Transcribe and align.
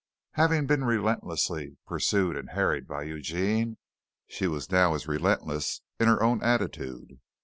Having 0.31 0.65
been 0.65 0.83
relentlessly 0.83 1.77
pursued 1.85 2.35
and 2.35 2.49
harried 2.49 2.87
by 2.87 3.03
Eugene, 3.03 3.77
she 4.27 4.47
was 4.47 4.71
now 4.71 4.95
as 4.95 5.07
relentless 5.07 5.81
in 5.99 6.07
her 6.07 6.23
own 6.23 6.41
attitude. 6.41 7.19